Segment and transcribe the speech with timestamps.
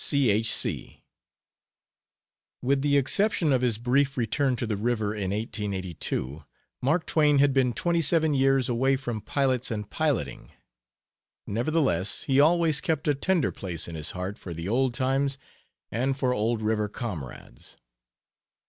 [0.03, 0.31] C.
[0.31, 0.51] H.
[0.51, 1.03] C.
[2.63, 6.43] With the exception of his brief return to the river in 1882.
[6.81, 10.49] Mark Twain had been twenty seven years away from pilots and piloting.
[11.45, 15.37] Nevertheless, he always kept a tender place in his heart for the old times
[15.91, 17.77] and for old river comrades.